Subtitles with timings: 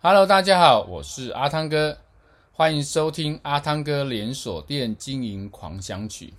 [0.00, 1.98] Hello，大家好，我是阿汤哥，
[2.52, 6.34] 欢迎收听阿汤哥连锁店经营狂想曲。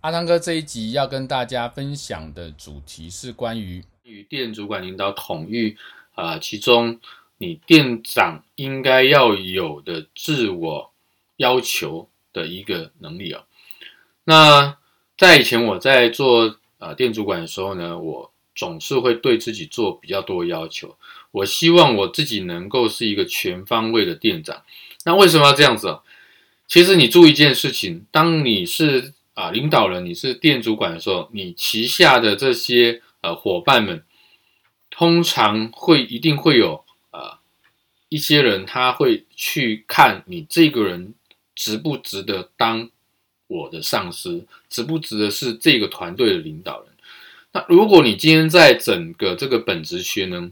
[0.00, 5.78] 阿汤哥这一集要跟大家分享的主题是关于与店主管领导统御
[6.16, 6.98] 啊、其中
[7.36, 10.90] 你店长应该要有的自我
[11.36, 13.46] 要求的一个能力啊、哦。
[14.24, 14.78] 那
[15.16, 20.96] 在以前我在做啊、店主管的时候呢，我总是会对自己做比较多要求。
[21.30, 24.62] 我希望我自己能够是一个全方位的店长。
[25.04, 26.02] 那为什么要这样子啊？
[26.66, 34.02] 其实你注意一件事情，当你是啊领导人，你是店主管的时候，你旗下的这些呃伙伴们，
[34.90, 37.40] 通常会一定会有啊
[38.08, 41.14] 一些人，他会去看你这个人
[41.54, 42.90] 值不值得当
[43.46, 46.88] 我的上司，值不值得是这个团队的领导人。
[47.52, 50.50] 那如果你今天在整个这个本职学呢，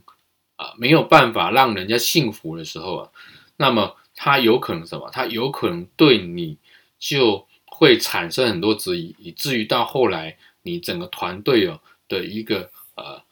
[0.56, 3.10] 啊，没有办法让人家信服的时候啊，
[3.56, 5.10] 那么他有可能什么？
[5.10, 6.56] 他有可能对你
[6.98, 13.22] 就会产生很多质疑，以至于到后来你整个团队哦的一个呃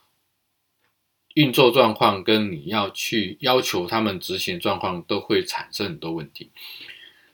[1.32, 6.50] 运作状况，跟你要去要求他们执行状况，都会产生很多问题。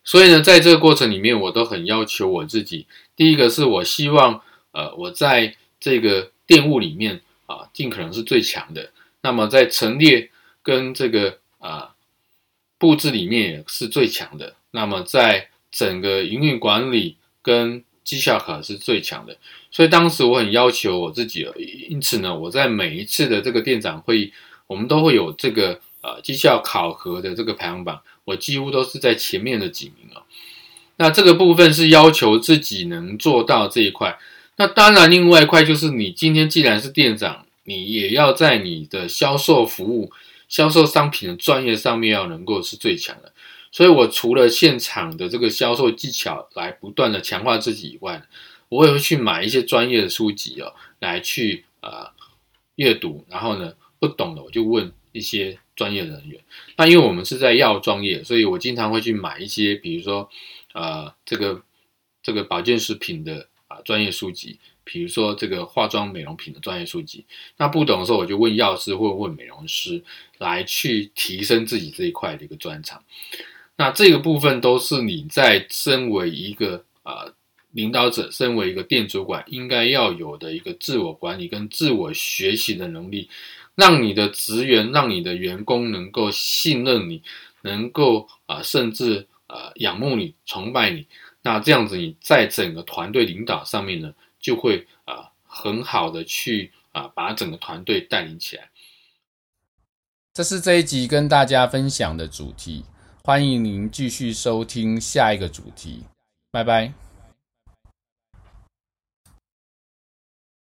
[0.05, 2.86] 所以呢，在这个过程里面，我都很要求我自己。
[3.16, 8.92] 第一个是我希望呃我在这个店务里面啊，尽可能是最强的。
[9.22, 10.30] 那么在陈列
[10.62, 11.90] 跟这个啊
[12.78, 14.54] 布置里面是最强的。
[14.70, 19.36] 那么在整个营运管理跟绩效考是最强的。
[19.70, 21.46] 所以当时我很要求我自己，
[21.88, 24.32] 因此呢，我在每一次的这个店长会议，
[24.66, 30.22] 我们都会有这个呃绩效考核的这个排行榜，我几乎都是在前面的几名啊。
[30.96, 34.18] 那这个部分是要求自己能做到这一块。
[34.56, 37.44] 那当然，另外一块就是你今天既然是店长。
[37.64, 40.11] 你也要在你的销售服务、
[40.48, 43.33] 销售商品的专业上面要能够是最强的。
[43.72, 48.20] 所以，我除了现场的这个销售技巧来不断的强化自己以外，
[48.68, 52.12] 我也会去买一些专业的书籍哦，来去啊、呃、
[52.74, 53.24] 阅读。
[53.29, 56.40] 然后呢，不懂的我就问一些专业人员。
[56.77, 60.29] 那因为我们是在药妆业，所以我经常会去买一些，比如说、
[60.73, 61.63] 呃、这个
[62.24, 63.46] 这个保健食品的、
[63.85, 64.58] 专业书籍。
[64.83, 67.24] 比如说这个化妆美容品的专业书籍，
[67.58, 70.02] 那不懂的时候我就问药师或问美容师，
[70.39, 73.01] 来去提升自己这一块的一个专长。
[73.77, 77.35] 那这个部分都是你在身为一个啊、呃、
[77.70, 83.29] 领导者，身为一个店主管应该要有的一个自我管理跟自我学习的能力，
[83.77, 87.23] 让你的职员、让你的员工能够信任你，
[87.63, 91.07] 能够啊、甚至啊、仰慕你、崇拜你。
[91.42, 98.68] 那这样子你在整个团队领导上面呢，就会啊、很好的去啊、把整个团队带领起来。
[100.33, 102.84] 这是这一集跟大家分享的主题，
[103.24, 106.05] 欢迎您继续收听下一个主题，
[106.51, 107.09] 拜拜。